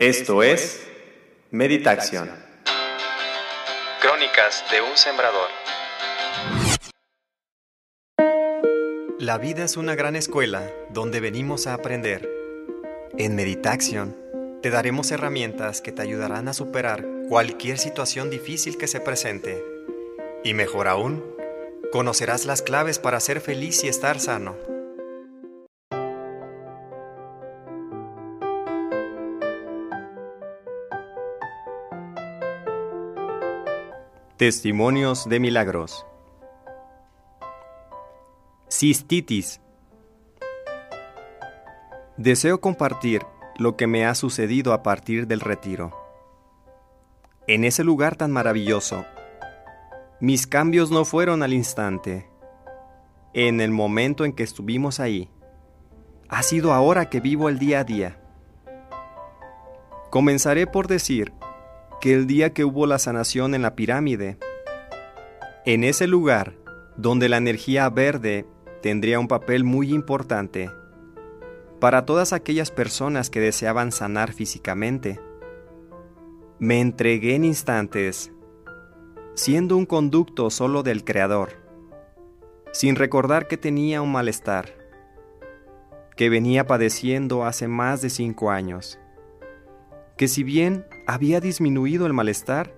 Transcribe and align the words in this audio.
Esto 0.00 0.42
es 0.42 0.80
Meditación. 1.50 2.30
Crónicas 4.00 4.64
de 4.70 4.80
un 4.80 4.96
sembrador. 4.96 5.50
La 9.18 9.36
vida 9.36 9.62
es 9.62 9.76
una 9.76 9.94
gran 9.96 10.16
escuela 10.16 10.70
donde 10.88 11.20
venimos 11.20 11.66
a 11.66 11.74
aprender. 11.74 12.26
En 13.18 13.36
Meditación 13.36 14.16
te 14.62 14.70
daremos 14.70 15.10
herramientas 15.10 15.82
que 15.82 15.92
te 15.92 16.00
ayudarán 16.00 16.48
a 16.48 16.54
superar 16.54 17.04
cualquier 17.28 17.76
situación 17.76 18.30
difícil 18.30 18.78
que 18.78 18.86
se 18.86 19.00
presente. 19.00 19.62
Y 20.42 20.54
mejor 20.54 20.88
aún, 20.88 21.22
conocerás 21.92 22.46
las 22.46 22.62
claves 22.62 22.98
para 22.98 23.20
ser 23.20 23.42
feliz 23.42 23.84
y 23.84 23.88
estar 23.88 24.18
sano. 24.18 24.69
Testimonios 34.40 35.28
de 35.28 35.38
milagros. 35.38 36.06
Cistitis. 38.70 39.60
Deseo 42.16 42.58
compartir 42.58 43.20
lo 43.58 43.76
que 43.76 43.86
me 43.86 44.06
ha 44.06 44.14
sucedido 44.14 44.72
a 44.72 44.82
partir 44.82 45.26
del 45.26 45.40
retiro. 45.40 45.94
En 47.48 47.64
ese 47.64 47.84
lugar 47.84 48.16
tan 48.16 48.30
maravilloso, 48.30 49.04
mis 50.20 50.46
cambios 50.46 50.90
no 50.90 51.04
fueron 51.04 51.42
al 51.42 51.52
instante. 51.52 52.26
En 53.34 53.60
el 53.60 53.72
momento 53.72 54.24
en 54.24 54.32
que 54.32 54.42
estuvimos 54.42 55.00
ahí, 55.00 55.28
ha 56.30 56.42
sido 56.42 56.72
ahora 56.72 57.10
que 57.10 57.20
vivo 57.20 57.50
el 57.50 57.58
día 57.58 57.80
a 57.80 57.84
día. 57.84 58.18
Comenzaré 60.08 60.66
por 60.66 60.86
decir 60.88 61.30
que 62.00 62.14
el 62.14 62.26
día 62.26 62.52
que 62.54 62.64
hubo 62.64 62.86
la 62.86 62.98
sanación 62.98 63.54
en 63.54 63.62
la 63.62 63.76
pirámide, 63.76 64.38
en 65.66 65.84
ese 65.84 66.06
lugar 66.06 66.54
donde 66.96 67.28
la 67.28 67.36
energía 67.36 67.88
verde 67.90 68.46
tendría 68.82 69.20
un 69.20 69.28
papel 69.28 69.64
muy 69.64 69.92
importante 69.92 70.70
para 71.78 72.04
todas 72.04 72.32
aquellas 72.32 72.70
personas 72.70 73.30
que 73.30 73.40
deseaban 73.40 73.92
sanar 73.92 74.32
físicamente. 74.32 75.20
Me 76.58 76.80
entregué 76.80 77.34
en 77.34 77.44
instantes, 77.44 78.32
siendo 79.34 79.76
un 79.76 79.86
conducto 79.86 80.50
solo 80.50 80.82
del 80.82 81.04
Creador, 81.04 81.52
sin 82.72 82.96
recordar 82.96 83.48
que 83.48 83.56
tenía 83.56 84.02
un 84.02 84.12
malestar, 84.12 84.74
que 86.16 86.28
venía 86.28 86.66
padeciendo 86.66 87.44
hace 87.44 87.66
más 87.66 88.02
de 88.02 88.10
cinco 88.10 88.50
años, 88.50 88.98
que 90.20 90.28
si 90.28 90.44
bien 90.44 90.84
había 91.06 91.40
disminuido 91.40 92.04
el 92.04 92.12
malestar 92.12 92.76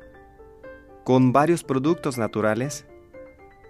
con 1.03 1.33
varios 1.33 1.65
productos 1.65 2.17
naturales, 2.17 2.87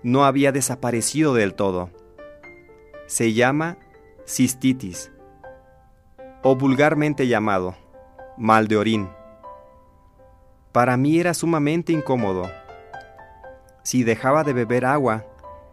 no 0.03 0.27
había 0.27 0.53
desaparecido 0.53 1.33
del 1.33 1.55
todo. 1.55 1.89
Se 3.07 3.33
llama 3.33 3.79
cistitis, 4.27 5.11
o 6.43 6.55
vulgarmente 6.55 7.29
llamado 7.29 7.75
mal 8.37 8.69
de 8.69 8.77
orín. 8.77 9.09
Para 10.73 10.99
mí 10.99 11.19
era 11.19 11.33
sumamente 11.33 11.95
incómodo. 11.95 12.51
Si 13.85 14.05
dejaba 14.05 14.45
de 14.45 14.53
beber 14.53 14.85
agua, 14.85 15.25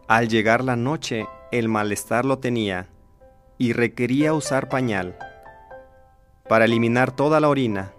al 0.08 0.30
llegar 0.30 0.64
la 0.64 0.78
noche 0.78 1.28
el 1.52 1.68
malestar 1.68 2.24
lo 2.24 2.40
tenía 2.40 2.88
y 3.58 3.74
requería 3.74 4.34
usar 4.34 4.70
pañal 4.70 5.18
para 6.50 6.66
eliminar 6.66 7.12
toda 7.12 7.40
la 7.40 7.48
orina 7.48 7.94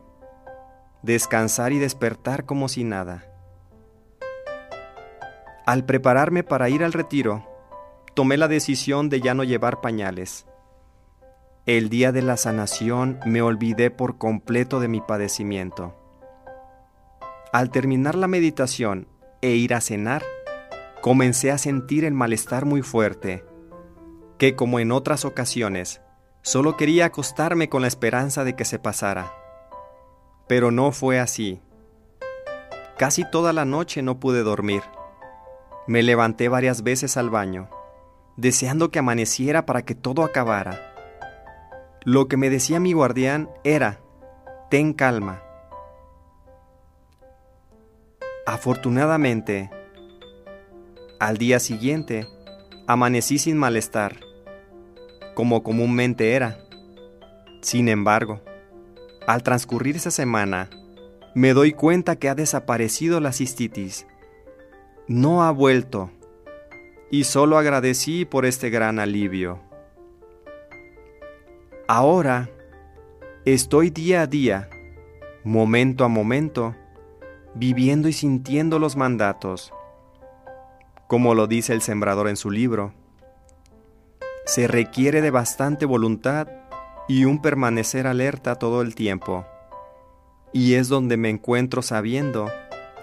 descansar 1.02 1.72
y 1.72 1.78
despertar 1.78 2.44
como 2.44 2.68
si 2.68 2.84
nada. 2.84 3.24
Al 5.66 5.84
prepararme 5.84 6.42
para 6.42 6.68
ir 6.68 6.84
al 6.84 6.92
retiro, 6.92 7.46
tomé 8.14 8.36
la 8.36 8.48
decisión 8.48 9.08
de 9.08 9.20
ya 9.20 9.34
no 9.34 9.44
llevar 9.44 9.80
pañales. 9.80 10.46
El 11.66 11.88
día 11.88 12.12
de 12.12 12.22
la 12.22 12.36
sanación 12.36 13.20
me 13.24 13.42
olvidé 13.42 13.90
por 13.90 14.18
completo 14.18 14.80
de 14.80 14.88
mi 14.88 15.00
padecimiento. 15.00 15.96
Al 17.52 17.70
terminar 17.70 18.14
la 18.14 18.26
meditación 18.26 19.06
e 19.42 19.50
ir 19.50 19.74
a 19.74 19.80
cenar, 19.80 20.22
comencé 21.00 21.50
a 21.50 21.58
sentir 21.58 22.04
el 22.04 22.14
malestar 22.14 22.64
muy 22.64 22.82
fuerte, 22.82 23.44
que 24.38 24.56
como 24.56 24.80
en 24.80 24.92
otras 24.92 25.24
ocasiones, 25.24 26.00
solo 26.42 26.76
quería 26.76 27.06
acostarme 27.06 27.68
con 27.68 27.82
la 27.82 27.88
esperanza 27.88 28.44
de 28.44 28.56
que 28.56 28.64
se 28.64 28.78
pasara. 28.78 29.32
Pero 30.46 30.70
no 30.70 30.92
fue 30.92 31.20
así. 31.20 31.60
Casi 32.96 33.24
toda 33.24 33.52
la 33.52 33.64
noche 33.64 34.02
no 34.02 34.20
pude 34.20 34.42
dormir. 34.42 34.82
Me 35.86 36.02
levanté 36.02 36.48
varias 36.48 36.82
veces 36.82 37.16
al 37.16 37.30
baño, 37.30 37.70
deseando 38.36 38.90
que 38.90 38.98
amaneciera 38.98 39.66
para 39.66 39.82
que 39.82 39.94
todo 39.94 40.22
acabara. 40.22 40.94
Lo 42.04 42.28
que 42.28 42.36
me 42.36 42.50
decía 42.50 42.80
mi 42.80 42.92
guardián 42.92 43.50
era, 43.64 44.00
ten 44.70 44.92
calma. 44.92 45.42
Afortunadamente, 48.46 49.70
al 51.18 51.36
día 51.36 51.60
siguiente, 51.60 52.26
amanecí 52.86 53.38
sin 53.38 53.56
malestar, 53.56 54.16
como 55.40 55.62
comúnmente 55.62 56.34
era. 56.34 56.58
Sin 57.62 57.88
embargo, 57.88 58.42
al 59.26 59.42
transcurrir 59.42 59.96
esa 59.96 60.10
semana, 60.10 60.68
me 61.34 61.54
doy 61.54 61.72
cuenta 61.72 62.16
que 62.16 62.28
ha 62.28 62.34
desaparecido 62.34 63.20
la 63.20 63.32
cistitis. 63.32 64.06
No 65.08 65.42
ha 65.42 65.50
vuelto. 65.50 66.10
Y 67.10 67.24
solo 67.24 67.56
agradecí 67.56 68.26
por 68.26 68.44
este 68.44 68.68
gran 68.68 68.98
alivio. 68.98 69.62
Ahora 71.88 72.50
estoy 73.46 73.88
día 73.88 74.20
a 74.20 74.26
día, 74.26 74.68
momento 75.42 76.04
a 76.04 76.08
momento, 76.08 76.76
viviendo 77.54 78.08
y 78.08 78.12
sintiendo 78.12 78.78
los 78.78 78.94
mandatos. 78.94 79.72
Como 81.08 81.34
lo 81.34 81.46
dice 81.46 81.72
el 81.72 81.80
sembrador 81.80 82.28
en 82.28 82.36
su 82.36 82.50
libro, 82.50 82.92
se 84.50 84.66
requiere 84.66 85.20
de 85.20 85.30
bastante 85.30 85.86
voluntad 85.86 86.48
y 87.06 87.24
un 87.24 87.40
permanecer 87.40 88.08
alerta 88.08 88.56
todo 88.56 88.82
el 88.82 88.96
tiempo. 88.96 89.46
Y 90.52 90.74
es 90.74 90.88
donde 90.88 91.16
me 91.16 91.30
encuentro 91.30 91.82
sabiendo 91.82 92.50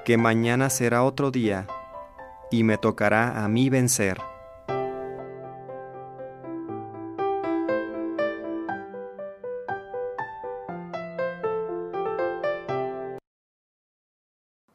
que 0.03 0.18
mañana 0.18 0.69
será 0.69 1.03
otro 1.03 1.31
día 1.31 1.66
y 2.52 2.66
me 2.66 2.78
tocará 2.78 3.46
a 3.46 3.47
mí 3.47 3.69
vencer. 3.69 4.19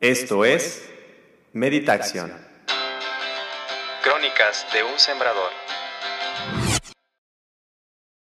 Esto 0.00 0.46
es 0.46 0.88
Meditación. 1.52 2.32
Crónicas 4.02 4.66
de 4.72 4.82
un 4.84 4.98
sembrador. 4.98 5.50